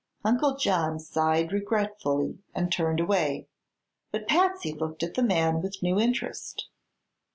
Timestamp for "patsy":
4.27-4.73